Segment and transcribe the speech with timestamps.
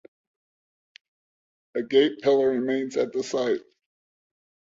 [1.75, 3.61] A gate pillar remains at the site.